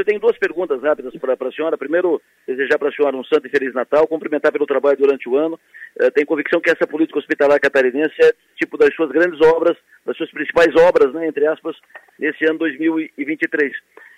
eu 0.00 0.04
tenho 0.04 0.20
duas 0.20 0.36
perguntas 0.38 0.82
rápidas 0.82 1.14
para 1.16 1.48
a 1.48 1.52
senhora. 1.52 1.78
Primeiro, 1.78 2.20
desejar 2.46 2.78
para 2.78 2.88
a 2.88 2.92
senhora 2.92 3.16
um 3.16 3.24
santo 3.24 3.46
e 3.46 3.50
feliz 3.50 3.72
Natal, 3.74 4.06
cumprimentar 4.06 4.52
pelo 4.52 4.66
trabalho 4.66 4.96
durante 4.96 5.28
o 5.28 5.36
ano. 5.36 5.58
Uh, 6.00 6.10
tenho 6.10 6.26
convicção 6.26 6.60
que 6.60 6.70
essa 6.70 6.86
política 6.86 7.18
hospitalar 7.18 7.60
catarinense 7.60 8.14
é 8.22 8.32
tipo 8.56 8.76
das 8.76 8.94
suas 8.94 9.10
grandes 9.10 9.40
obras, 9.40 9.76
das 10.04 10.16
suas 10.16 10.30
principais 10.30 10.74
obras, 10.76 11.12
né, 11.14 11.26
entre 11.26 11.46
aspas, 11.46 11.76
nesse 12.18 12.44
ano 12.46 12.58
2023. 12.58 13.72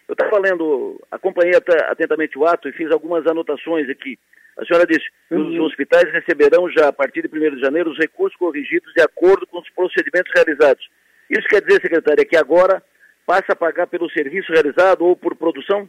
Eu 0.08 0.12
estava 0.12 0.38
lendo, 0.38 1.00
acompanhei 1.10 1.54
atentamente 1.88 2.38
o 2.38 2.46
ato 2.46 2.68
e 2.68 2.72
fiz 2.72 2.90
algumas 2.90 3.26
anotações 3.26 3.88
aqui. 3.88 4.18
A 4.56 4.64
senhora 4.66 4.86
disse 4.86 5.06
que 5.28 5.34
uhum. 5.34 5.48
os 5.48 5.70
hospitais 5.70 6.12
receberão 6.12 6.68
já 6.70 6.88
a 6.88 6.92
partir 6.92 7.26
de 7.26 7.34
1 7.34 7.56
de 7.56 7.60
janeiro 7.60 7.90
os 7.90 7.98
recursos 7.98 8.36
corrigidos 8.38 8.92
de 8.94 9.02
acordo 9.02 9.46
com 9.46 9.58
os 9.58 9.70
procedimentos 9.70 10.30
realizados. 10.34 10.86
Isso 11.30 11.48
quer 11.48 11.62
dizer, 11.62 11.80
secretária, 11.80 12.26
que 12.26 12.36
agora 12.36 12.82
passa 13.26 13.52
a 13.52 13.56
pagar 13.56 13.86
pelo 13.86 14.10
serviço 14.10 14.52
realizado 14.52 15.04
ou 15.04 15.16
por 15.16 15.36
produção? 15.36 15.88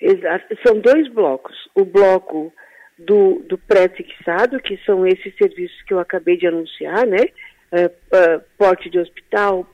Exato. 0.00 0.56
São 0.66 0.78
dois 0.78 1.08
blocos. 1.08 1.56
O 1.74 1.84
bloco 1.84 2.52
do, 2.98 3.42
do 3.48 3.56
pré-fixado, 3.56 4.60
que 4.60 4.76
são 4.84 5.06
esses 5.06 5.34
serviços 5.36 5.80
que 5.82 5.92
eu 5.92 5.98
acabei 5.98 6.36
de 6.36 6.46
anunciar, 6.46 7.06
né? 7.06 7.26
Uh, 7.70 7.86
uh, 7.86 8.42
porte 8.56 8.88
de 8.88 8.98
hospital, 8.98 9.68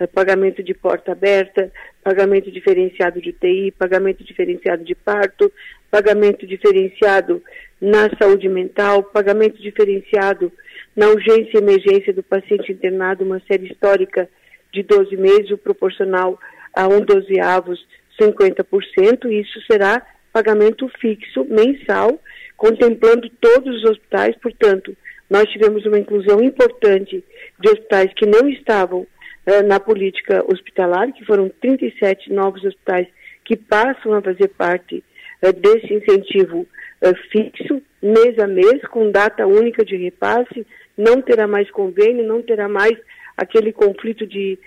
uh, 0.00 0.08
pagamento 0.08 0.62
de 0.62 0.72
porta 0.72 1.12
aberta, 1.12 1.70
pagamento 2.02 2.50
diferenciado 2.50 3.20
de 3.20 3.30
UTI, 3.30 3.70
pagamento 3.72 4.24
diferenciado 4.24 4.82
de 4.82 4.94
parto, 4.94 5.52
pagamento 5.90 6.46
diferenciado 6.46 7.42
na 7.80 8.08
saúde 8.18 8.48
mental, 8.48 9.02
pagamento 9.02 9.60
diferenciado 9.60 10.50
na 10.96 11.08
urgência 11.08 11.58
e 11.58 11.58
emergência 11.58 12.12
do 12.12 12.22
paciente 12.22 12.72
internado, 12.72 13.24
uma 13.24 13.40
série 13.40 13.66
histórica 13.70 14.28
de 14.74 14.82
12 14.82 15.16
meses, 15.16 15.50
o 15.50 15.58
proporcional 15.58 16.38
a 16.74 16.86
um 16.88 17.00
dozeavos 17.00 17.78
50%, 18.20 19.26
e 19.26 19.40
isso 19.40 19.60
será 19.70 20.02
pagamento 20.32 20.88
fixo 21.00 21.44
mensal, 21.44 22.20
contemplando 22.56 23.30
todos 23.40 23.82
os 23.82 23.90
hospitais, 23.90 24.36
portanto, 24.42 24.96
nós 25.30 25.48
tivemos 25.50 25.86
uma 25.86 25.98
inclusão 25.98 26.42
importante 26.42 27.24
de 27.58 27.68
hospitais 27.68 28.12
que 28.14 28.26
não 28.26 28.48
estavam 28.48 29.00
uh, 29.00 29.62
na 29.66 29.80
política 29.80 30.44
hospitalar, 30.46 31.12
que 31.12 31.24
foram 31.24 31.48
37 31.60 32.32
novos 32.32 32.64
hospitais 32.64 33.06
que 33.44 33.56
passam 33.56 34.12
a 34.12 34.22
fazer 34.22 34.48
parte 34.48 35.02
uh, 35.42 35.52
desse 35.52 35.94
incentivo 35.94 36.60
uh, 36.60 37.16
fixo, 37.30 37.80
mês 38.02 38.38
a 38.38 38.46
mês, 38.46 38.82
com 38.90 39.10
data 39.10 39.46
única 39.46 39.84
de 39.84 39.96
repasse, 39.96 40.66
não 40.96 41.22
terá 41.22 41.46
mais 41.46 41.70
convênio, 41.70 42.26
não 42.26 42.42
terá 42.42 42.68
mais 42.68 42.96
aquele 43.36 43.72
conflito 43.72 44.26
de 44.26 44.58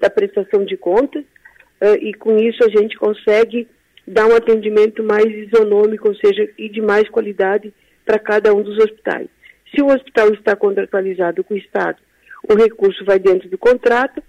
da 0.00 0.10
prestação 0.10 0.64
de 0.64 0.76
contas, 0.76 1.22
uh, 1.80 1.94
e 2.00 2.12
com 2.12 2.36
isso 2.36 2.62
a 2.64 2.68
gente 2.68 2.96
consegue 2.96 3.66
dar 4.06 4.26
um 4.26 4.34
atendimento 4.34 5.02
mais 5.02 5.26
isonômico, 5.26 6.08
ou 6.08 6.14
seja, 6.16 6.48
e 6.58 6.68
de 6.68 6.80
mais 6.80 7.08
qualidade 7.08 7.72
para 8.04 8.18
cada 8.18 8.52
um 8.52 8.62
dos 8.62 8.76
hospitais. 8.78 9.28
Se 9.74 9.80
o 9.80 9.86
hospital 9.86 10.32
está 10.34 10.54
contratualizado 10.54 11.42
com 11.44 11.54
o 11.54 11.56
Estado, 11.56 11.98
o 12.48 12.54
recurso 12.54 13.04
vai 13.04 13.18
dentro 13.18 13.48
do 13.48 13.56
contrato, 13.56 14.22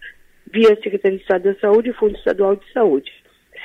via 0.52 0.78
Secretaria 0.82 1.18
de 1.18 1.24
Estado 1.24 1.44
da 1.44 1.60
Saúde 1.60 1.90
e 1.90 1.94
Fundo 1.94 2.16
Estadual 2.16 2.56
de 2.56 2.72
Saúde. 2.72 3.12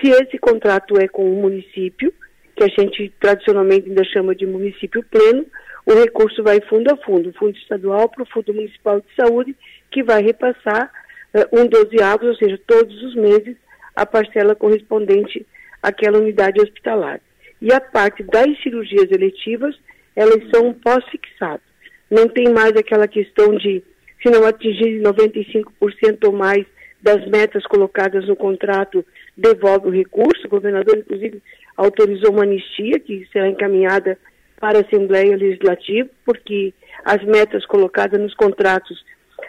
Se 0.01 0.09
esse 0.11 0.39
contrato 0.39 0.99
é 0.99 1.07
com 1.07 1.31
o 1.31 1.41
município, 1.41 2.13
que 2.57 2.65
a 2.65 2.69
gente 2.69 3.13
tradicionalmente 3.21 3.89
ainda 3.89 4.05
chama 4.05 4.35
de 4.35 4.47
município 4.47 5.05
pleno, 5.05 5.47
o 5.87 5.95
recurso 5.95 6.43
vai 6.43 6.61
fundo 6.63 6.93
a 6.93 6.97
fundo, 6.97 7.33
fundo 7.35 7.57
estadual 7.57 8.09
para 8.09 8.23
o 8.23 8.27
Fundo 8.27 8.53
Municipal 8.53 9.01
de 9.01 9.07
Saúde, 9.15 9.57
que 9.91 10.03
vai 10.03 10.23
repassar 10.23 10.91
uh, 11.35 11.61
um 11.61 11.67
dozeavos, 11.67 12.29
ou 12.29 12.35
seja, 12.37 12.59
todos 12.67 13.03
os 13.03 13.15
meses, 13.15 13.57
a 13.95 14.07
parcela 14.07 14.55
correspondente 14.55 15.47
àquela 15.83 16.19
unidade 16.19 16.61
hospitalar. 16.61 17.21
E 17.61 17.73
a 17.73 17.81
parte 17.81 18.23
das 18.23 18.61
cirurgias 18.63 19.11
eletivas, 19.11 19.75
elas 20.15 20.49
são 20.55 20.73
pós-fixado. 20.73 21.63
Não 22.11 22.29
tem 22.29 22.53
mais 22.53 22.73
aquela 22.77 23.09
questão 23.09 23.55
de, 23.57 23.83
se 24.23 24.31
não 24.31 24.45
atingir 24.47 25.03
95% 25.03 26.25
ou 26.25 26.33
mais 26.33 26.65
das 27.01 27.25
metas 27.29 27.65
colocadas 27.67 28.27
no 28.27 28.35
contrato, 28.35 29.05
devolve 29.37 29.89
o 29.89 29.93
recurso. 29.93 30.47
O 30.47 30.51
governador, 30.51 30.99
inclusive, 30.99 31.43
autorizou 31.77 32.33
uma 32.33 32.43
anistia 32.43 32.99
que 32.99 33.27
será 33.33 33.49
encaminhada 33.49 34.19
para 34.59 34.79
a 34.79 34.83
Assembleia 34.83 35.37
Legislativa, 35.37 36.09
porque 36.25 36.75
as 37.05 37.25
metas 37.25 37.65
colocadas 37.67 38.21
nos 38.21 38.35
contratos, 38.35 39.05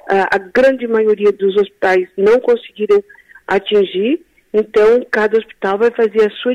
a, 0.09 0.35
a 0.35 0.37
grande 0.39 0.87
maioria 0.87 1.31
dos 1.31 1.55
hospitais 1.55 2.09
não 2.17 2.39
conseguiram 2.39 3.03
atingir, 3.47 4.19
então 4.51 5.05
cada 5.11 5.37
hospital 5.37 5.77
vai 5.77 5.91
fazer 5.91 6.25
a 6.25 6.31
sua, 6.31 6.53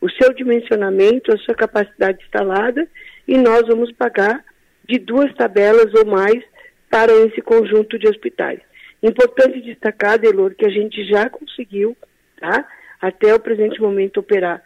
o 0.00 0.10
seu 0.10 0.34
dimensionamento, 0.34 1.32
a 1.32 1.38
sua 1.38 1.54
capacidade 1.54 2.22
instalada, 2.22 2.86
e 3.26 3.38
nós 3.38 3.66
vamos 3.66 3.90
pagar 3.92 4.44
de 4.86 4.98
duas 4.98 5.34
tabelas 5.34 5.94
ou 5.94 6.04
mais 6.04 6.44
para 6.90 7.10
esse 7.12 7.40
conjunto 7.40 7.98
de 7.98 8.06
hospitais. 8.06 8.60
Importante 9.02 9.62
destacar, 9.62 10.18
Delor, 10.18 10.54
que 10.54 10.66
a 10.66 10.70
gente 10.70 11.02
já 11.04 11.30
conseguiu, 11.30 11.96
tá, 12.38 12.68
até 13.00 13.34
o 13.34 13.40
presente 13.40 13.80
momento, 13.80 14.20
operar 14.20 14.62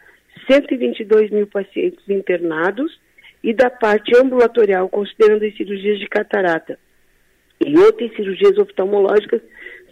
122 0.50 1.30
mil 1.30 1.46
pacientes 1.46 2.02
internados, 2.08 2.98
e 3.44 3.54
da 3.54 3.70
parte 3.70 4.16
ambulatorial, 4.16 4.88
considerando 4.88 5.44
as 5.44 5.56
cirurgias 5.56 6.00
de 6.00 6.08
catarata 6.08 6.76
e 7.64 7.78
outras 7.78 8.12
cirurgias 8.14 8.58
oftalmológicas, 8.58 9.40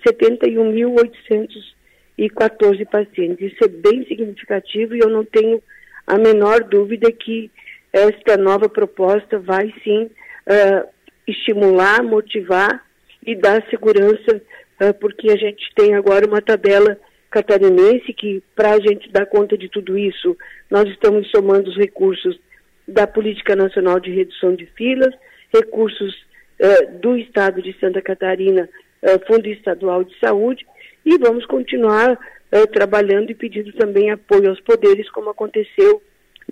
71.814 0.06 2.86
pacientes. 2.86 3.52
Isso 3.52 3.64
é 3.64 3.68
bem 3.68 4.04
significativo 4.06 4.94
e 4.94 5.00
eu 5.00 5.08
não 5.08 5.24
tenho 5.24 5.62
a 6.06 6.18
menor 6.18 6.62
dúvida 6.64 7.10
que 7.10 7.50
esta 7.92 8.36
nova 8.36 8.68
proposta 8.68 9.38
vai 9.38 9.72
sim 9.82 10.04
uh, 10.04 10.86
estimular, 11.26 12.02
motivar 12.02 12.84
e 13.26 13.34
dar 13.34 13.66
segurança, 13.70 14.42
uh, 14.82 14.92
porque 15.00 15.30
a 15.30 15.36
gente 15.36 15.72
tem 15.74 15.94
agora 15.94 16.26
uma 16.26 16.42
tabela 16.42 16.98
catarinense 17.30 18.12
que, 18.12 18.42
para 18.54 18.72
a 18.72 18.80
gente 18.80 19.10
dar 19.10 19.24
conta 19.26 19.56
de 19.56 19.68
tudo 19.68 19.96
isso, 19.98 20.36
nós 20.70 20.86
estamos 20.90 21.30
somando 21.30 21.70
os 21.70 21.76
recursos 21.76 22.38
da 22.86 23.06
Política 23.06 23.56
Nacional 23.56 23.98
de 23.98 24.10
Redução 24.10 24.54
de 24.54 24.66
Filas, 24.76 25.14
recursos 25.52 26.14
uh, 26.60 26.98
do 26.98 27.16
Estado 27.16 27.62
de 27.62 27.72
Santa 27.78 28.00
Catarina, 28.00 28.68
uh, 29.02 29.26
Fundo 29.26 29.48
Estadual 29.48 30.04
de 30.04 30.18
Saúde, 30.18 30.66
e 31.04 31.18
vamos 31.18 31.46
continuar 31.46 32.12
uh, 32.12 32.66
trabalhando 32.72 33.30
e 33.30 33.34
pedindo 33.34 33.72
também 33.72 34.10
apoio 34.10 34.50
aos 34.50 34.60
poderes, 34.60 35.10
como 35.10 35.30
aconteceu 35.30 36.02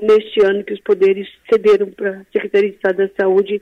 neste 0.00 0.44
ano 0.44 0.64
que 0.64 0.72
os 0.72 0.80
poderes 0.80 1.28
cederam 1.50 1.90
para 1.90 2.10
a 2.10 2.24
Secretaria 2.32 2.70
de 2.70 2.76
Estado 2.76 2.96
da 2.96 3.10
Saúde 3.20 3.60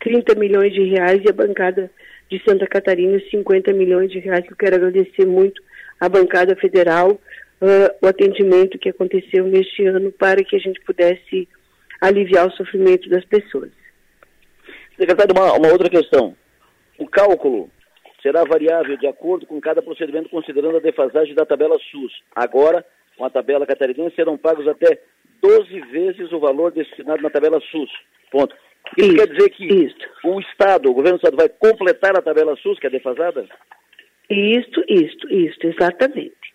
30 0.00 0.34
milhões 0.34 0.72
de 0.72 0.84
reais 0.84 1.22
e 1.24 1.30
a 1.30 1.32
bancada 1.32 1.90
de 2.30 2.42
Santa 2.46 2.66
Catarina 2.66 3.18
50 3.30 3.72
milhões 3.72 4.10
de 4.10 4.18
reais, 4.18 4.44
eu 4.48 4.56
quero 4.56 4.76
agradecer 4.76 5.26
muito 5.26 5.62
à 6.00 6.08
bancada 6.08 6.54
federal 6.56 7.12
uh, 7.12 7.90
o 8.02 8.06
atendimento 8.06 8.78
que 8.78 8.90
aconteceu 8.90 9.46
neste 9.46 9.86
ano 9.86 10.12
para 10.12 10.42
que 10.44 10.56
a 10.56 10.58
gente 10.58 10.80
pudesse 10.82 11.48
aliviar 12.00 12.46
o 12.46 12.52
sofrimento 12.52 13.08
das 13.08 13.24
pessoas. 13.24 13.70
Secretário, 14.96 15.34
uma, 15.36 15.52
uma 15.54 15.72
outra 15.72 15.88
questão. 15.88 16.36
O 16.98 17.08
cálculo 17.08 17.70
será 18.22 18.44
variável 18.44 18.96
de 18.96 19.06
acordo 19.06 19.46
com 19.46 19.60
cada 19.60 19.82
procedimento, 19.82 20.28
considerando 20.28 20.76
a 20.76 20.80
defasagem 20.80 21.34
da 21.34 21.44
tabela 21.44 21.76
SUS. 21.90 22.12
Agora, 22.34 22.84
com 23.16 23.24
a 23.24 23.30
tabela 23.30 23.66
catarinense, 23.66 24.16
serão 24.16 24.38
pagos 24.38 24.66
até 24.66 25.00
12 25.42 25.80
vezes 25.90 26.32
o 26.32 26.38
valor 26.38 26.72
destinado 26.72 27.22
na 27.22 27.30
tabela 27.30 27.60
SUS. 27.60 27.90
Ponto. 28.30 28.54
Isso, 28.96 29.08
isso 29.08 29.16
quer 29.16 29.28
dizer 29.28 29.50
que 29.50 29.66
isso. 29.66 29.96
o 30.24 30.40
Estado, 30.40 30.90
o 30.90 30.94
governo 30.94 31.18
do 31.18 31.20
Estado, 31.20 31.36
vai 31.36 31.48
completar 31.48 32.16
a 32.16 32.22
tabela 32.22 32.56
SUS, 32.56 32.78
que 32.78 32.86
é 32.86 32.90
defasada? 32.90 33.46
Isto, 34.30 34.82
isto, 34.88 35.30
isto, 35.32 35.66
exatamente. 35.66 36.54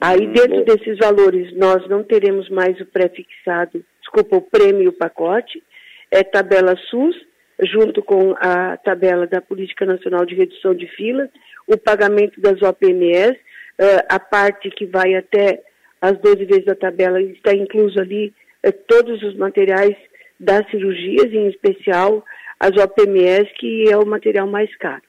Aí, 0.00 0.26
hum, 0.26 0.32
dentro 0.32 0.58
bom. 0.58 0.64
desses 0.64 0.98
valores, 0.98 1.56
nós 1.56 1.88
não 1.88 2.04
teremos 2.04 2.48
mais 2.48 2.78
o 2.80 2.86
pré-fixado 2.86 3.84
desculpa, 4.08 4.36
o 4.36 4.42
prêmio 4.42 4.92
pacote, 4.92 5.62
é 6.10 6.24
tabela 6.24 6.74
SUS, 6.90 7.14
junto 7.62 8.02
com 8.02 8.34
a 8.38 8.76
tabela 8.76 9.26
da 9.26 9.40
Política 9.40 9.84
Nacional 9.84 10.24
de 10.24 10.34
Redução 10.34 10.74
de 10.74 10.86
Filas, 10.88 11.28
o 11.66 11.76
pagamento 11.76 12.40
das 12.40 12.62
OPMS, 12.62 13.38
eh, 13.78 14.06
a 14.08 14.18
parte 14.18 14.70
que 14.70 14.86
vai 14.86 15.14
até 15.14 15.62
as 16.00 16.18
12 16.18 16.44
vezes 16.44 16.64
da 16.64 16.74
tabela, 16.74 17.20
está 17.20 17.52
incluso 17.54 17.98
ali 18.00 18.32
uh, 18.64 18.72
todos 18.86 19.22
os 19.22 19.36
materiais 19.36 19.96
das 20.38 20.68
cirurgias, 20.70 21.32
em 21.32 21.48
especial 21.48 22.24
as 22.60 22.70
OPMS, 22.76 23.52
que 23.54 23.90
é 23.90 23.96
o 23.96 24.06
material 24.06 24.46
mais 24.46 24.74
caro. 24.76 25.02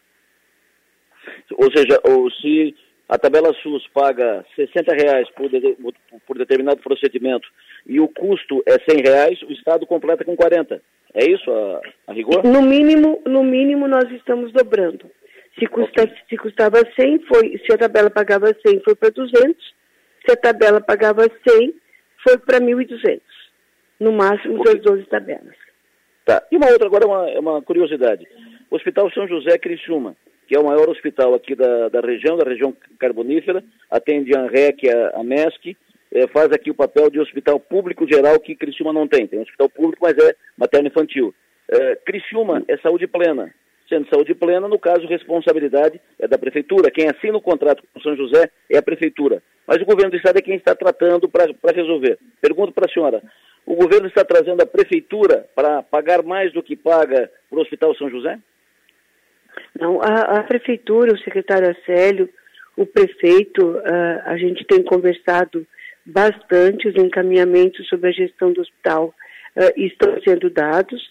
Ou 1.52 1.72
seja, 1.76 2.00
ou 2.04 2.30
se 2.32 2.76
a 3.08 3.18
tabela 3.18 3.54
SUS 3.62 3.88
paga 3.94 4.46
60 4.56 4.94
reais 4.94 5.30
por, 5.32 5.50
de, 5.50 5.78
por 6.26 6.38
determinado 6.38 6.82
procedimento 6.82 7.48
e 7.86 8.00
o 8.00 8.08
custo 8.08 8.64
é 8.68 8.80
100 8.92 9.04
reais, 9.04 9.42
o 9.44 9.52
Estado 9.52 9.86
completa 9.86 10.24
com 10.26 10.36
40. 10.36 10.82
É 11.14 11.26
isso 11.30 11.52
a, 11.52 11.82
a 12.08 12.14
rigor? 12.14 12.44
No 12.44 12.62
mínimo, 12.62 13.22
no 13.26 13.44
mínimo 13.44 13.88
nós 13.88 14.10
estamos 14.12 14.52
dobrando. 14.52 15.10
Se, 15.58 15.66
custa, 15.68 16.04
okay. 16.04 16.16
se 16.30 16.38
custava 16.38 16.78
100, 17.00 17.20
foi, 17.26 17.62
se 17.66 17.74
a 17.74 17.78
tabela 17.78 18.10
pagava 18.10 18.48
100, 18.48 18.82
foi 18.82 18.96
para 18.96 19.10
200. 19.10 19.56
Se 20.26 20.32
a 20.32 20.38
tabela 20.38 20.80
pagava 20.80 21.24
100, 21.48 21.74
foi 22.24 22.38
para 22.38 22.60
1.200. 22.60 23.22
No 24.00 24.14
máximo 24.14 24.64
das 24.64 24.82
12 24.82 25.04
tabelas. 25.06 25.56
Tá. 26.26 26.46
E 26.52 26.58
uma 26.58 26.68
outra 26.68 26.88
agora, 26.88 27.08
uma, 27.08 27.30
é 27.30 27.40
uma 27.40 27.62
curiosidade. 27.62 28.28
O 28.70 28.76
Hospital 28.76 29.12
São 29.12 29.28
José 29.28 29.58
Criciúma, 29.58 30.16
que 30.48 30.56
é 30.56 30.60
o 30.60 30.66
maior 30.66 30.88
hospital 30.90 31.34
aqui 31.34 31.56
da, 31.56 31.90
da 31.90 32.00
região, 32.00 32.38
da 32.38 32.48
região 32.48 32.74
carbonífera, 33.00 33.64
atende 33.90 34.36
a 34.36 34.42
ANREC, 34.42 34.90
a, 34.90 35.20
a 35.20 35.24
MESC, 35.24 35.76
é, 36.12 36.28
faz 36.28 36.52
aqui 36.52 36.72
o 36.72 36.76
papel 36.76 37.10
de 37.10 37.20
hospital 37.20 37.60
público 37.60 38.08
geral 38.08 38.40
que 38.40 38.56
Criciúma 38.56 38.92
não 38.94 39.08
tem. 39.08 39.28
Tem 39.28 39.40
um 39.40 39.44
hospital 39.44 39.70
público, 39.70 40.06
mas 40.06 40.18
é 40.18 40.36
materno-infantil. 40.58 41.34
É, 41.70 41.96
Criciúma 41.98 42.64
é 42.68 42.78
saúde 42.78 43.08
plena. 43.08 43.54
Sendo 43.88 44.08
saúde 44.10 44.36
plena, 44.36 44.68
no 44.68 44.78
caso, 44.78 45.08
responsabilidade 45.08 46.00
é 46.20 46.28
da 46.28 46.38
prefeitura. 46.38 46.92
Quem 46.92 47.10
assina 47.10 47.38
o 47.38 47.42
contrato 47.42 47.84
com 47.92 48.00
São 48.02 48.16
José 48.16 48.50
é 48.70 48.78
a 48.78 48.84
prefeitura. 48.84 49.42
Mas 49.66 49.82
o 49.82 49.86
governo 49.86 50.12
do 50.12 50.18
estado 50.18 50.38
é 50.38 50.42
quem 50.42 50.56
está 50.56 50.76
tratando 50.76 51.28
para 51.28 51.48
resolver. 51.74 52.18
Pergunto 52.40 52.72
para 52.72 52.86
a 52.86 52.94
senhora, 52.94 53.22
o 53.66 53.76
governo 53.76 54.08
está 54.08 54.24
trazendo 54.24 54.62
a 54.62 54.66
prefeitura 54.66 55.48
para 55.56 55.82
pagar 55.82 56.24
mais 56.24 56.52
do 56.54 56.62
que 56.62 56.76
paga 56.76 57.32
para 57.50 57.60
o 57.60 57.62
Hospital 57.62 57.96
São 57.96 58.10
José? 58.10 58.38
Não, 59.80 60.02
a, 60.02 60.40
a 60.40 60.44
prefeitura, 60.44 61.14
o 61.14 61.20
secretário 61.20 61.70
Acélio, 61.70 62.30
o 62.76 62.86
prefeito, 62.86 63.72
uh, 63.72 64.22
a 64.26 64.38
gente 64.38 64.66
tem 64.66 64.84
conversado 64.84 65.66
bastante, 66.10 66.88
os 66.88 66.96
encaminhamentos 66.96 67.88
sobre 67.88 68.10
a 68.10 68.14
gestão 68.14 68.52
do 68.52 68.62
hospital 68.62 69.14
uh, 69.56 69.82
estão 69.82 70.20
sendo 70.22 70.50
dados. 70.50 71.02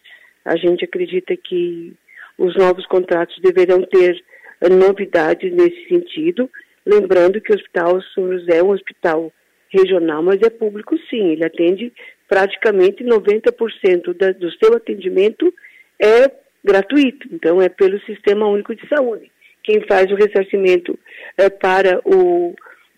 A 0.45 0.57
gente 0.57 0.85
acredita 0.85 1.37
que 1.37 1.95
os 2.37 2.57
novos 2.57 2.87
contratos 2.87 3.37
deverão 3.43 3.83
ter 3.83 4.23
uh, 4.63 4.69
novidades 4.69 5.53
nesse 5.53 5.89
sentido. 5.89 6.51
Lembrando 6.85 7.41
que 7.41 7.53
o 7.53 7.57
Hospital 7.57 8.01
São 8.15 8.33
José 8.33 8.59
é 8.59 8.63
um 8.63 8.71
hospital 8.71 9.33
regional, 9.71 10.23
mas 10.23 10.41
é 10.43 10.51
público 10.51 10.97
sim. 11.11 11.33
Ele 11.33 11.45
atende 11.45 11.93
praticamente 12.27 13.05
90% 13.05 14.15
da, 14.15 14.33
do 14.33 14.51
seu 14.53 14.75
atendimento 14.75 15.53
é 16.01 16.31
gratuito. 16.65 17.29
Então, 17.33 17.61
é 17.61 17.69
pelo 17.69 18.01
Sistema 18.03 18.47
Único 18.47 18.75
de 18.75 18.87
Saúde. 18.89 19.31
Quem 19.63 19.83
faz 19.87 20.11
o 20.11 20.15
ressarcimento 20.15 20.99
é, 21.37 21.51
para 21.51 22.01
o, 22.05 22.55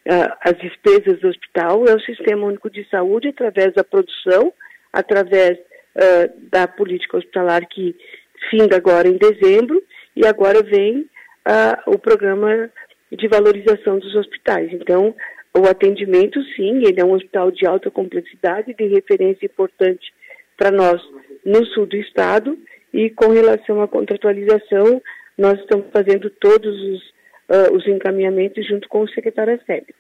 as 0.06 0.56
despesas 0.58 1.20
do 1.20 1.28
hospital 1.28 1.84
é 1.86 1.94
o 1.94 2.00
Sistema 2.00 2.46
Único 2.46 2.70
de 2.70 2.88
Saúde, 2.88 3.28
através 3.28 3.74
da 3.74 3.84
produção, 3.84 4.52
através 4.92 5.58
uh, 5.58 6.48
da 6.50 6.66
política 6.66 7.18
hospitalar 7.18 7.66
que 7.68 7.94
finda 8.48 8.76
agora 8.76 9.08
em 9.08 9.18
dezembro, 9.18 9.82
e 10.16 10.26
agora 10.26 10.62
vem 10.62 11.00
uh, 11.00 11.90
o 11.90 11.98
programa 11.98 12.70
de 13.12 13.28
valorização 13.28 13.98
dos 13.98 14.14
hospitais. 14.14 14.72
Então, 14.72 15.14
o 15.56 15.66
atendimento, 15.66 16.42
sim, 16.54 16.84
ele 16.84 17.00
é 17.00 17.04
um 17.04 17.12
hospital 17.12 17.50
de 17.50 17.66
alta 17.66 17.90
complexidade, 17.90 18.74
de 18.74 18.86
referência 18.86 19.46
importante 19.46 20.12
para 20.56 20.70
nós 20.70 21.00
no 21.44 21.64
sul 21.66 21.86
do 21.86 21.96
estado, 21.96 22.56
e 22.92 23.10
com 23.10 23.28
relação 23.28 23.80
à 23.82 23.88
contratualização, 23.88 25.00
nós 25.36 25.58
estamos 25.60 25.86
fazendo 25.92 26.28
todos 26.30 26.74
os, 26.82 27.12
uh, 27.50 27.74
os 27.74 27.86
encaminhamentos 27.86 28.66
junto 28.66 28.88
com 28.88 29.00
o 29.02 29.08
secretário 29.08 29.60
Sérgio. 29.66 29.94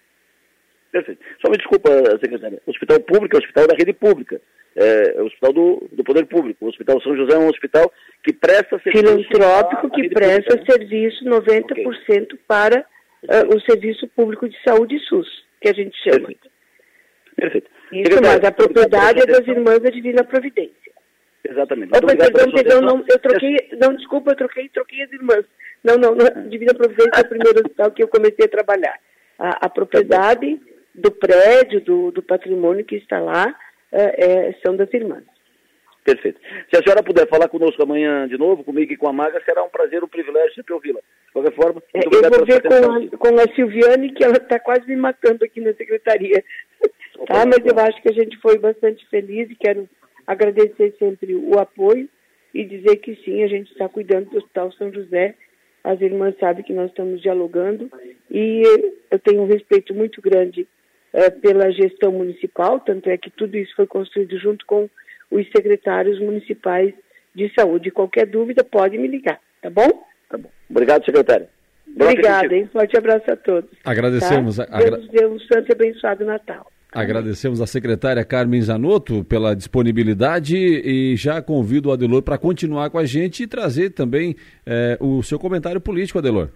Perfeito. 0.90 1.20
Só 1.40 1.50
me 1.50 1.56
desculpa, 1.56 1.90
secretária. 2.20 2.60
O 2.66 2.70
hospital 2.70 3.00
público 3.00 3.36
é 3.36 3.38
o 3.38 3.42
hospital 3.42 3.66
da 3.66 3.76
rede 3.76 3.92
pública. 3.92 4.40
É, 4.76 5.18
é 5.18 5.22
o 5.22 5.26
hospital 5.26 5.52
do, 5.52 5.88
do 5.92 6.04
poder 6.04 6.26
público. 6.26 6.64
O 6.64 6.68
Hospital 6.68 7.00
São 7.02 7.16
José 7.16 7.34
é 7.34 7.38
um 7.38 7.48
hospital 7.48 7.92
que 8.22 8.32
presta 8.32 8.78
serviço. 8.78 9.04
Filantrópico 9.04 9.90
que 9.90 10.08
presta 10.08 10.56
pública, 10.56 10.78
né? 10.78 10.86
serviço 10.88 11.24
90% 11.24 12.22
okay. 12.22 12.38
para 12.46 12.80
uh, 12.80 13.56
o 13.56 13.60
serviço 13.62 14.06
público 14.08 14.48
de 14.48 14.56
saúde 14.62 14.98
SUS, 15.00 15.28
que 15.60 15.68
a 15.68 15.72
gente 15.72 15.96
chama. 16.02 16.26
Perfeito. 16.26 16.50
Perfeito. 17.36 17.70
Isso, 17.92 18.20
mas 18.22 18.44
a 18.44 18.52
propriedade 18.52 19.20
é 19.20 19.26
das 19.26 19.46
irmãs 19.46 19.80
da 19.80 19.90
Divina 19.90 20.22
Providência. 20.22 20.79
Exatamente. 21.48 21.96
Opa, 21.96 22.14
perdão, 22.14 22.52
perdão, 22.52 22.80
não, 22.80 23.04
eu 23.08 23.18
troquei, 23.18 23.56
não, 23.80 23.94
desculpa, 23.94 24.32
eu 24.32 24.36
troquei, 24.36 24.68
troquei 24.68 25.02
as 25.02 25.12
irmãs. 25.12 25.44
Não, 25.82 25.96
não, 25.96 26.14
não 26.14 26.48
Divina 26.48 26.74
Providência 26.74 27.10
é 27.16 27.20
o 27.20 27.28
primeiro 27.28 27.60
hospital 27.60 27.90
que 27.92 28.02
eu 28.02 28.08
comecei 28.08 28.44
a 28.44 28.48
trabalhar. 28.48 28.98
A, 29.38 29.66
a 29.66 29.68
propriedade 29.68 30.56
tá 30.56 30.70
do 30.94 31.10
prédio, 31.10 31.80
do, 31.80 32.10
do, 32.10 32.22
patrimônio 32.22 32.84
que 32.84 32.96
está 32.96 33.18
lá, 33.18 33.54
é, 33.90 34.48
é, 34.48 34.54
são 34.64 34.76
das 34.76 34.92
irmãs. 34.92 35.24
Perfeito. 36.04 36.40
Se 36.70 36.78
a 36.78 36.82
senhora 36.82 37.02
puder 37.02 37.28
falar 37.28 37.48
conosco 37.48 37.82
amanhã 37.82 38.26
de 38.26 38.36
novo, 38.36 38.64
comigo 38.64 38.92
e 38.92 38.96
com 38.96 39.08
a 39.08 39.12
Maga, 39.12 39.40
será 39.44 39.62
um 39.62 39.68
prazer, 39.68 40.02
um 40.02 40.08
privilégio 40.08 40.54
sempre 40.54 40.74
ouvi-la. 40.74 41.00
De 41.00 41.32
qualquer 41.32 41.54
forma, 41.54 41.82
é, 41.94 42.00
eu 42.00 42.30
vou 42.30 42.44
ver 42.44 42.62
com 42.62 42.74
a, 42.74 43.18
com 43.18 43.40
a, 43.40 43.54
Silviane, 43.54 44.12
que 44.12 44.24
ela 44.24 44.36
está 44.36 44.58
quase 44.58 44.86
me 44.86 44.96
matando 44.96 45.44
aqui 45.44 45.60
na 45.60 45.72
secretaria. 45.74 46.42
tá? 47.26 47.46
Mas 47.46 47.64
eu 47.64 47.78
acho 47.78 48.02
que 48.02 48.08
a 48.08 48.12
gente 48.12 48.36
foi 48.38 48.58
bastante 48.58 49.06
feliz 49.08 49.48
e 49.50 49.54
quero 49.54 49.88
agradecer 50.26 50.94
sempre 50.98 51.34
o 51.34 51.58
apoio 51.58 52.08
e 52.54 52.64
dizer 52.64 52.96
que 52.96 53.14
sim, 53.24 53.42
a 53.42 53.48
gente 53.48 53.70
está 53.70 53.88
cuidando 53.88 54.30
do 54.30 54.38
Hospital 54.38 54.72
São 54.72 54.92
José. 54.92 55.34
As 55.82 56.00
irmãs 56.00 56.34
sabem 56.38 56.64
que 56.64 56.72
nós 56.72 56.90
estamos 56.90 57.22
dialogando 57.22 57.90
e 58.30 58.62
eu 59.10 59.18
tenho 59.18 59.42
um 59.42 59.46
respeito 59.46 59.94
muito 59.94 60.20
grande 60.20 60.66
é, 61.12 61.30
pela 61.30 61.70
gestão 61.72 62.12
municipal, 62.12 62.80
tanto 62.80 63.08
é 63.08 63.16
que 63.16 63.30
tudo 63.30 63.56
isso 63.56 63.74
foi 63.74 63.86
construído 63.86 64.38
junto 64.38 64.64
com 64.66 64.88
os 65.30 65.46
secretários 65.50 66.20
municipais 66.20 66.92
de 67.34 67.52
saúde. 67.54 67.90
Qualquer 67.90 68.26
dúvida, 68.26 68.62
pode 68.62 68.98
me 68.98 69.08
ligar, 69.08 69.40
tá 69.62 69.70
bom? 69.70 69.88
Tá 70.28 70.36
bom. 70.36 70.50
Obrigado, 70.68 71.04
secretário. 71.04 71.48
Obrigada, 71.94 72.54
hein? 72.54 72.68
Forte 72.72 72.96
abraço 72.96 73.30
a 73.30 73.36
todos. 73.36 73.70
Agradecemos. 73.84 74.56
Tá? 74.56 74.64
Deus, 74.78 75.08
Deus 75.08 75.32
um 75.32 75.38
santo 75.40 75.70
e 75.70 75.72
abençoado 75.72 76.24
Natal. 76.24 76.70
Agradecemos 76.92 77.60
a 77.60 77.66
secretária 77.66 78.24
Carmen 78.24 78.60
Zanotto 78.60 79.24
pela 79.24 79.54
disponibilidade 79.54 80.56
e 80.56 81.14
já 81.16 81.40
convido 81.40 81.88
o 81.88 81.92
Adelor 81.92 82.20
para 82.20 82.36
continuar 82.36 82.90
com 82.90 82.98
a 82.98 83.04
gente 83.04 83.44
e 83.44 83.46
trazer 83.46 83.90
também 83.90 84.34
eh, 84.66 84.98
o 85.00 85.22
seu 85.22 85.38
comentário 85.38 85.80
político, 85.80 86.18
Adelor. 86.18 86.48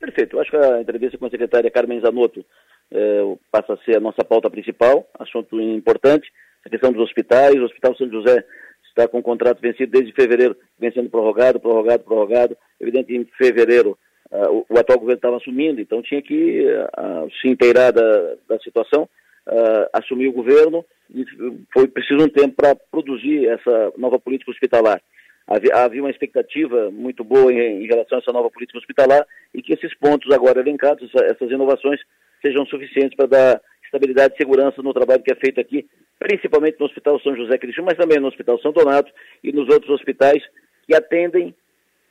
Perfeito. 0.00 0.36
Eu 0.36 0.40
acho 0.40 0.50
que 0.50 0.56
a 0.56 0.80
entrevista 0.80 1.16
com 1.16 1.26
a 1.26 1.30
secretária 1.30 1.70
Carmen 1.70 2.00
Zanotto 2.00 2.44
eh, 2.90 3.36
passa 3.52 3.74
a 3.74 3.76
ser 3.78 3.96
a 3.96 4.00
nossa 4.00 4.24
pauta 4.24 4.50
principal, 4.50 5.08
assunto 5.16 5.60
importante, 5.60 6.28
a 6.64 6.68
questão 6.68 6.90
dos 6.90 7.02
hospitais. 7.02 7.54
O 7.54 7.64
Hospital 7.64 7.96
São 7.96 8.10
José 8.10 8.44
está 8.88 9.06
com 9.06 9.18
o 9.18 9.22
contrato 9.22 9.60
vencido 9.60 9.92
desde 9.92 10.12
fevereiro, 10.12 10.56
vem 10.76 10.92
sendo 10.92 11.08
prorrogado, 11.08 11.60
prorrogado, 11.60 12.02
prorrogado. 12.02 12.56
Evidente 12.80 13.14
em 13.14 13.24
fevereiro 13.38 13.96
uh, 14.32 14.50
o, 14.50 14.66
o, 14.70 14.78
atual 14.78 14.98
governo 14.98 15.18
estava 15.18 15.36
assumindo, 15.36 15.80
então 15.80 16.02
tinha 16.02 16.20
que 16.20 16.66
uh, 16.66 17.30
se 17.40 17.48
inteirar 17.48 17.92
da, 17.92 18.34
da 18.48 18.58
situação 18.58 19.08
uh, 19.48 19.88
assumiu 19.92 20.30
o 20.30 20.34
governo 20.34 20.84
e 21.14 21.24
foi 21.72 21.86
preciso 21.88 22.24
um 22.24 22.28
tempo 22.28 22.54
para 22.56 22.74
produzir 22.74 23.46
essa 23.46 23.92
nova 23.96 24.18
política 24.18 24.50
hospitalar. 24.50 25.00
Havia, 25.46 25.76
havia 25.76 26.02
uma 26.02 26.10
expectativa 26.10 26.90
muito 26.90 27.22
boa 27.22 27.52
em, 27.52 27.84
em, 27.84 27.86
relação 27.86 28.18
a 28.18 28.20
essa 28.20 28.32
nova 28.32 28.50
política 28.50 28.78
hospitalar 28.78 29.24
e 29.54 29.62
que 29.62 29.72
esses 29.72 29.94
pontos 29.96 30.32
agora 30.32 30.60
elencados, 30.60 31.08
essa, 31.14 31.24
essas 31.26 31.50
inovações, 31.50 32.00
sejam 32.42 32.66
suficientes 32.66 33.16
para 33.16 33.26
dar 33.26 33.60
estabilidade 33.84 34.34
e 34.34 34.36
segurança 34.36 34.82
no 34.82 34.92
trabalho 34.92 35.22
que 35.22 35.32
é 35.32 35.36
feito 35.36 35.60
aqui, 35.60 35.86
principalmente 36.18 36.78
no 36.80 36.86
Hospital 36.86 37.20
São 37.20 37.36
José 37.36 37.56
Cristo, 37.58 37.82
mas 37.84 37.96
também 37.96 38.18
no 38.18 38.26
Hospital 38.26 38.60
São 38.60 38.72
Donato 38.72 39.10
e 39.42 39.52
nos 39.52 39.68
outros 39.68 39.90
hospitais 39.90 40.42
que 40.84 40.94
atendem 40.94 41.54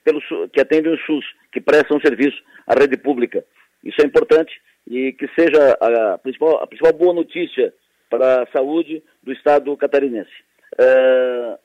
pelo, 0.04 0.22
que 0.50 0.62
atendem 0.62 0.94
o 0.94 0.98
SUS, 1.00 1.26
que 1.52 1.60
prestam 1.60 2.00
serviço 2.00 2.42
à 2.68 2.80
rede 2.80 2.96
pública. 2.96 3.44
Isso 3.84 4.02
é 4.02 4.06
importante 4.06 4.54
e 4.88 5.14
que 5.14 5.28
seja 5.40 5.78
a 5.80 6.18
principal, 6.18 6.64
a 6.64 6.68
principal 6.68 6.94
boa 6.94 7.14
notícia 7.14 7.74
para 8.10 8.44
a 8.44 8.48
saúde 8.48 9.04
do 9.24 9.32
Estado 9.32 9.76
catarinense. 9.78 10.32
Uh, 10.74 11.58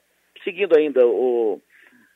seguindo 0.42 0.76
ainda 0.76 1.06
o, 1.06 1.60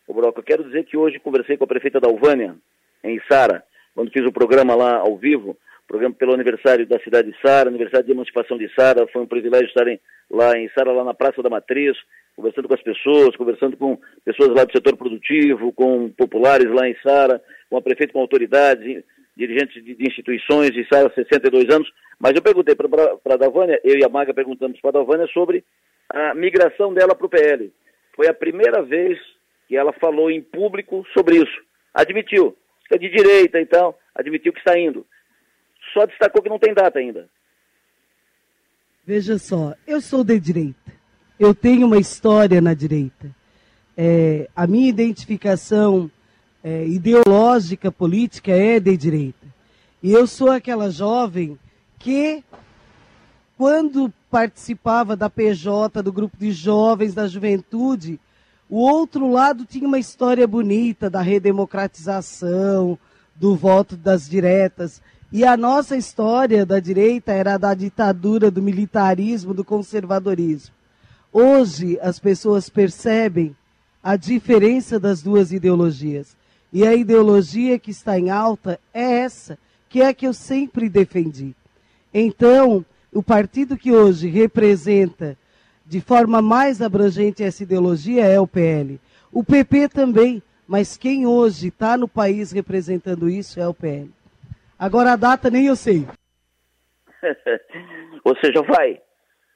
o 0.06 0.14
Broco, 0.14 0.40
eu 0.40 0.44
quero 0.44 0.64
dizer 0.64 0.84
que 0.84 0.96
hoje 0.96 1.18
conversei 1.18 1.56
com 1.56 1.64
a 1.64 1.68
prefeita 1.68 2.00
da 2.00 2.08
Alvânia, 2.08 2.56
em 3.02 3.20
Sara, 3.30 3.62
quando 3.94 4.10
fiz 4.10 4.24
o 4.24 4.32
programa 4.32 4.74
lá 4.74 4.96
ao 4.96 5.16
vivo, 5.16 5.56
programa 5.86 6.14
pelo 6.14 6.32
aniversário 6.32 6.86
da 6.86 6.98
cidade 7.00 7.30
de 7.30 7.40
Sara, 7.40 7.68
aniversário 7.68 8.06
de 8.06 8.12
emancipação 8.12 8.56
de 8.56 8.72
Sara, 8.74 9.06
foi 9.12 9.22
um 9.22 9.26
privilégio 9.26 9.66
estarem 9.66 10.00
lá 10.30 10.56
em 10.58 10.68
Sara, 10.70 10.90
lá 10.92 11.04
na 11.04 11.14
Praça 11.14 11.42
da 11.42 11.50
Matriz, 11.50 11.96
conversando 12.34 12.66
com 12.66 12.74
as 12.74 12.82
pessoas, 12.82 13.36
conversando 13.36 13.76
com 13.76 13.98
pessoas 14.24 14.48
lá 14.50 14.64
do 14.64 14.72
setor 14.72 14.96
produtivo, 14.96 15.72
com 15.72 16.10
populares 16.10 16.68
lá 16.70 16.88
em 16.88 16.96
Sara, 17.02 17.40
com 17.68 17.76
a 17.76 17.82
prefeita, 17.82 18.12
com 18.12 18.20
autoridades, 18.20 19.04
dirigentes 19.36 19.82
de, 19.84 19.94
de 19.94 20.06
instituições 20.06 20.70
de 20.70 20.86
Sara, 20.88 21.12
62 21.14 21.68
anos, 21.68 21.90
mas 22.18 22.34
eu 22.34 22.42
perguntei 22.42 22.74
para 22.74 23.34
a 23.34 23.36
Davânia, 23.36 23.80
eu 23.82 23.98
e 23.98 24.04
a 24.04 24.08
Maga 24.08 24.32
perguntamos 24.32 24.80
para 24.80 24.90
a 24.90 25.02
Davânia 25.04 25.26
sobre 25.28 25.64
a 26.08 26.34
migração 26.34 26.94
dela 26.94 27.14
para 27.14 27.26
o 27.26 27.28
PL. 27.28 27.72
Foi 28.14 28.28
a 28.28 28.34
primeira 28.34 28.82
vez 28.82 29.18
que 29.66 29.76
ela 29.76 29.92
falou 29.92 30.30
em 30.30 30.40
público 30.40 31.04
sobre 31.12 31.36
isso. 31.36 31.62
Admitiu, 31.92 32.56
é 32.90 32.98
de 32.98 33.08
direita 33.08 33.60
e 33.60 33.66
tal, 33.66 33.98
admitiu 34.14 34.52
que 34.52 34.60
está 34.60 34.78
indo. 34.78 35.06
Só 35.92 36.06
destacou 36.06 36.42
que 36.42 36.48
não 36.48 36.58
tem 36.58 36.72
data 36.72 36.98
ainda. 36.98 37.28
Veja 39.06 39.38
só, 39.38 39.74
eu 39.86 40.00
sou 40.00 40.24
de 40.24 40.38
direita. 40.38 40.92
Eu 41.38 41.54
tenho 41.54 41.86
uma 41.86 41.98
história 41.98 42.60
na 42.60 42.72
direita. 42.74 43.34
É, 43.96 44.48
a 44.54 44.66
minha 44.66 44.88
identificação 44.88 46.10
é, 46.64 46.86
ideológica, 46.86 47.92
política 47.92 48.50
é 48.50 48.80
de 48.80 48.96
direita. 48.96 49.46
E 50.02 50.10
eu 50.10 50.26
sou 50.26 50.50
aquela 50.50 50.90
jovem 50.90 51.58
que 51.98 52.42
quando 53.56 54.10
participava 54.30 55.14
da 55.14 55.28
PJ, 55.28 56.02
do 56.02 56.10
grupo 56.10 56.38
de 56.38 56.50
jovens, 56.52 57.12
da 57.12 57.28
juventude, 57.28 58.18
o 58.68 58.78
outro 58.78 59.30
lado 59.30 59.66
tinha 59.66 59.86
uma 59.86 59.98
história 59.98 60.46
bonita 60.46 61.10
da 61.10 61.20
redemocratização, 61.20 62.98
do 63.36 63.54
voto 63.54 63.96
das 63.96 64.28
diretas. 64.28 65.02
E 65.30 65.44
a 65.44 65.56
nossa 65.56 65.96
história 65.96 66.64
da 66.64 66.80
direita 66.80 67.32
era 67.32 67.58
da 67.58 67.74
ditadura, 67.74 68.50
do 68.50 68.62
militarismo, 68.62 69.52
do 69.52 69.64
conservadorismo. 69.64 70.74
Hoje 71.32 71.98
as 72.00 72.18
pessoas 72.18 72.68
percebem 72.70 73.54
a 74.02 74.16
diferença 74.16 74.98
das 74.98 75.22
duas 75.22 75.52
ideologias. 75.52 76.36
E 76.74 76.84
a 76.84 76.92
ideologia 76.92 77.78
que 77.78 77.92
está 77.92 78.18
em 78.18 78.30
alta 78.30 78.80
é 78.92 79.20
essa, 79.20 79.56
que 79.88 80.02
é 80.02 80.08
a 80.08 80.12
que 80.12 80.26
eu 80.26 80.34
sempre 80.34 80.88
defendi. 80.88 81.54
Então, 82.12 82.84
o 83.12 83.22
partido 83.22 83.76
que 83.76 83.92
hoje 83.92 84.26
representa 84.26 85.38
de 85.86 86.00
forma 86.00 86.42
mais 86.42 86.82
abrangente 86.82 87.44
essa 87.44 87.62
ideologia 87.62 88.24
é 88.24 88.40
o 88.40 88.46
PL. 88.48 89.00
O 89.30 89.44
PP 89.44 89.88
também, 89.88 90.42
mas 90.66 90.96
quem 90.96 91.28
hoje 91.28 91.68
está 91.68 91.96
no 91.96 92.08
país 92.08 92.50
representando 92.50 93.30
isso 93.30 93.60
é 93.60 93.68
o 93.68 93.74
PL. 93.74 94.10
Agora 94.76 95.12
a 95.12 95.16
data 95.16 95.48
nem 95.48 95.66
eu 95.66 95.76
sei. 95.76 96.04
Ou 98.24 98.36
seja, 98.38 98.62
vai. 98.62 99.00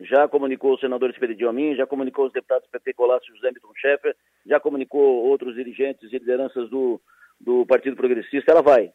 Já 0.01 0.29
comunicou 0.29 0.75
o 0.75 0.79
senador 0.79 1.11
Esperidião 1.11 1.51
a 1.51 1.53
mim, 1.53 1.75
já 1.75 1.87
comunicou 1.87 2.27
os 2.27 2.33
deputados 2.33 2.69
PT 2.71 2.93
Colasso 2.95 3.27
José 3.35 3.51
Milton 3.51 3.73
Schaeffer, 3.77 4.15
já 4.47 4.61
comunicou 4.61 5.25
outros 5.25 5.55
dirigentes 5.55 6.13
e 6.13 6.19
lideranças 6.19 6.71
do, 6.71 7.01
do 7.41 7.67
Partido 7.67 7.97
Progressista, 7.97 8.53
ela 8.53 8.63
vai. 8.63 8.93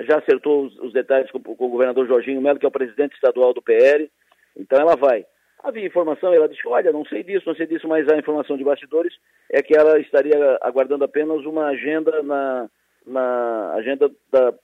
Já 0.00 0.18
acertou 0.18 0.66
os, 0.66 0.78
os 0.78 0.92
detalhes 0.92 1.30
com, 1.30 1.40
com, 1.42 1.66
o 1.66 1.70
governador 1.70 2.06
Jorginho 2.06 2.40
Melo, 2.40 2.58
que 2.58 2.66
é 2.66 2.68
o 2.68 2.72
presidente 2.72 3.14
estadual 3.14 3.52
do 3.52 3.62
PL, 3.62 4.10
então 4.56 4.78
ela 4.78 4.94
vai. 4.94 5.26
Havia 5.64 5.86
informação, 5.86 6.32
ela 6.32 6.48
disse, 6.48 6.66
olha, 6.68 6.92
não 6.92 7.04
sei 7.06 7.24
disso, 7.24 7.44
não 7.46 7.56
sei 7.56 7.66
disso, 7.66 7.88
mas 7.88 8.08
a 8.08 8.16
informação 8.16 8.56
de 8.56 8.62
bastidores 8.62 9.14
é 9.50 9.62
que 9.62 9.76
ela 9.76 9.98
estaria 9.98 10.58
aguardando 10.60 11.04
apenas 11.04 11.44
uma 11.44 11.66
agenda 11.68 12.22
na, 12.22 12.68
na 13.04 13.72
agenda 13.74 14.08
da, 14.30 14.54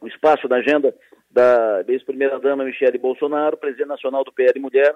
o 0.00 0.06
espaço 0.06 0.46
da 0.46 0.56
agenda 0.56 0.94
da 1.30 1.82
ex-primeira-dama 1.88 2.64
Michele 2.64 2.98
Bolsonaro, 2.98 3.56
presidente 3.56 3.88
nacional 3.88 4.22
do 4.22 4.32
PL 4.32 4.60
Mulher, 4.60 4.94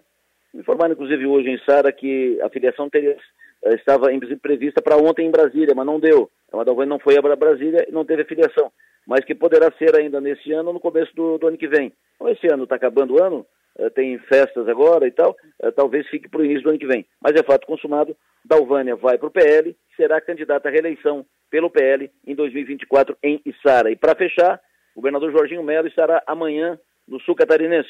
informando 0.54 0.94
inclusive 0.94 1.26
hoje 1.26 1.50
em 1.50 1.58
Sara 1.64 1.92
que 1.92 2.40
a 2.42 2.48
filiação 2.48 2.88
teria, 2.88 3.16
eh, 3.64 3.74
estava 3.74 4.06
prevista 4.40 4.82
para 4.82 4.96
ontem 4.96 5.26
em 5.26 5.30
Brasília, 5.30 5.74
mas 5.74 5.86
não 5.86 6.00
deu. 6.00 6.30
A 6.52 6.56
Madalvânia 6.56 6.90
não 6.90 6.98
foi 6.98 7.16
a 7.16 7.36
Brasília 7.36 7.86
e 7.88 7.92
não 7.92 8.04
teve 8.04 8.24
filiação, 8.24 8.70
mas 9.06 9.24
que 9.24 9.34
poderá 9.34 9.70
ser 9.72 9.96
ainda 9.96 10.20
nesse 10.20 10.52
ano 10.52 10.68
ou 10.68 10.74
no 10.74 10.80
começo 10.80 11.14
do, 11.14 11.38
do 11.38 11.46
ano 11.48 11.58
que 11.58 11.68
vem. 11.68 11.92
Então 12.14 12.28
esse 12.28 12.46
ano 12.52 12.64
está 12.64 12.76
acabando 12.76 13.14
o 13.14 13.22
ano, 13.22 13.46
eh, 13.78 13.90
tem 13.90 14.18
festas 14.18 14.68
agora 14.68 15.06
e 15.06 15.10
tal, 15.10 15.36
eh, 15.62 15.70
talvez 15.70 16.06
fique 16.08 16.28
para 16.28 16.40
o 16.40 16.44
início 16.44 16.62
do 16.62 16.70
ano 16.70 16.78
que 16.78 16.86
vem. 16.86 17.06
Mas 17.20 17.34
é 17.34 17.42
fato 17.42 17.66
consumado, 17.66 18.16
Dalvânia 18.44 18.96
vai 18.96 19.18
para 19.18 19.28
o 19.28 19.30
PL, 19.30 19.76
será 19.96 20.20
candidata 20.20 20.68
à 20.68 20.72
reeleição 20.72 21.24
pelo 21.50 21.70
PL 21.70 22.10
em 22.26 22.34
2024 22.34 23.16
em 23.22 23.40
Içara. 23.44 23.90
E 23.90 23.96
para 23.96 24.14
fechar, 24.14 24.60
o 24.94 25.00
governador 25.00 25.32
Jorginho 25.32 25.62
Melo 25.62 25.88
estará 25.88 26.22
amanhã 26.26 26.78
no 27.06 27.20
sul 27.20 27.34
catarinense. 27.34 27.88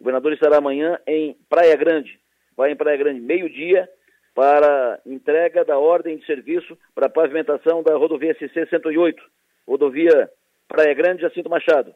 O 0.00 0.04
governador 0.04 0.32
estará 0.32 0.56
amanhã 0.56 0.98
em 1.06 1.36
Praia 1.48 1.76
Grande. 1.76 2.18
Vai 2.56 2.72
em 2.72 2.76
Praia 2.76 2.96
Grande, 2.96 3.20
meio-dia, 3.20 3.86
para 4.34 4.98
entrega 5.04 5.62
da 5.62 5.78
ordem 5.78 6.16
de 6.16 6.24
serviço 6.24 6.76
para 6.94 7.10
pavimentação 7.10 7.82
da 7.82 7.94
rodovia 7.96 8.34
SC 8.34 8.66
108, 8.70 9.22
rodovia 9.68 10.30
Praia 10.66 10.94
Grande 10.94 11.20
Jacinto 11.20 11.50
Machado. 11.50 11.94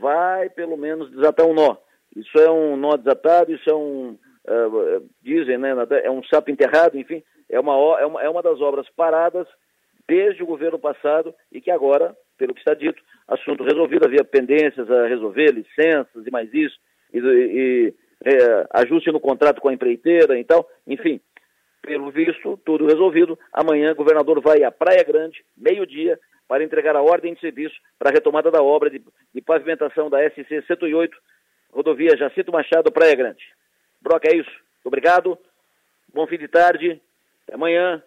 Vai 0.00 0.50
pelo 0.50 0.76
menos 0.76 1.10
desatar 1.10 1.44
um 1.44 1.52
nó. 1.52 1.76
Isso 2.14 2.38
é 2.38 2.48
um 2.48 2.76
nó 2.76 2.96
desatado, 2.96 3.52
isso 3.52 3.68
é 3.68 3.74
um, 3.74 4.10
uh, 4.10 5.10
dizem, 5.20 5.58
né, 5.58 5.74
é 6.04 6.10
um 6.10 6.22
sapo 6.24 6.50
enterrado, 6.50 6.96
enfim, 6.96 7.22
é 7.50 7.58
uma, 7.58 7.72
é, 8.00 8.06
uma, 8.06 8.22
é 8.22 8.28
uma 8.28 8.42
das 8.42 8.60
obras 8.60 8.88
paradas 8.90 9.48
desde 10.06 10.42
o 10.42 10.46
governo 10.46 10.78
passado 10.78 11.34
e 11.50 11.60
que 11.60 11.70
agora, 11.70 12.16
pelo 12.38 12.54
que 12.54 12.60
está 12.60 12.74
dito, 12.74 13.02
assunto 13.26 13.64
resolvido, 13.64 14.06
havia 14.06 14.24
pendências 14.24 14.88
a 14.90 15.06
resolver, 15.06 15.52
licenças 15.52 16.26
e 16.26 16.30
mais 16.30 16.52
isso, 16.52 16.78
e, 17.12 17.18
e 17.18 17.94
é, 18.24 18.66
ajuste 18.70 19.10
no 19.10 19.20
contrato 19.20 19.60
com 19.60 19.68
a 19.68 19.72
empreiteira 19.72 20.38
e 20.38 20.44
tal, 20.44 20.68
enfim, 20.86 21.20
pelo 21.80 22.10
visto, 22.10 22.58
tudo 22.64 22.86
resolvido. 22.86 23.38
Amanhã 23.52 23.92
o 23.92 23.96
governador 23.96 24.40
vai 24.40 24.62
à 24.62 24.70
Praia 24.70 25.02
Grande, 25.02 25.44
meio-dia, 25.56 26.18
para 26.46 26.62
entregar 26.62 26.94
a 26.94 27.02
ordem 27.02 27.34
de 27.34 27.40
serviço 27.40 27.74
para 27.98 28.10
a 28.10 28.12
retomada 28.12 28.50
da 28.50 28.62
obra 28.62 28.90
de, 28.90 29.02
de 29.34 29.40
pavimentação 29.40 30.08
da 30.08 30.18
SC 30.30 30.62
108, 30.66 31.16
rodovia 31.72 32.16
Jacinto 32.16 32.52
Machado, 32.52 32.92
Praia 32.92 33.14
Grande. 33.14 33.42
Broca, 34.00 34.28
é 34.28 34.36
isso. 34.36 34.50
Obrigado, 34.84 35.38
bom 36.12 36.26
fim 36.26 36.38
de 36.38 36.48
tarde, 36.48 37.00
até 37.44 37.54
amanhã. 37.54 38.02